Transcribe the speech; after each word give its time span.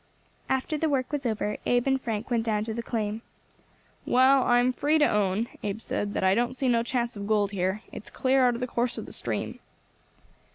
After 0.49 0.79
the 0.79 0.89
work 0.89 1.11
was 1.11 1.27
over 1.27 1.57
Abe 1.67 1.85
and 1.85 2.01
Frank 2.01 2.31
went 2.31 2.41
down 2.43 2.63
to 2.63 2.73
the 2.73 2.81
claim. 2.81 3.21
"Well, 4.03 4.41
I 4.43 4.59
am 4.59 4.73
free 4.73 4.97
to 4.97 5.07
own," 5.07 5.47
Abe 5.61 5.79
said, 5.79 6.15
"that 6.15 6.23
I 6.23 6.33
don't 6.33 6.55
see 6.55 6.67
no 6.69 6.81
chance 6.81 7.15
of 7.15 7.27
gold 7.27 7.51
here; 7.51 7.83
it's 7.91 8.09
clear 8.09 8.47
out 8.47 8.55
of 8.55 8.61
the 8.61 8.65
course 8.65 8.97
of 8.97 9.05
the 9.05 9.13
stream." 9.13 9.59